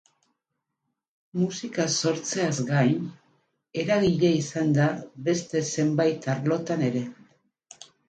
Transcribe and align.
Musika 1.41 1.85
sortzeaz 1.97 2.57
gain, 2.71 3.05
eragile 3.85 4.35
izan 4.41 4.75
da 4.81 4.91
beste 5.31 5.65
zenbait 5.77 6.31
arlotan 6.39 6.89
ere. 6.93 7.09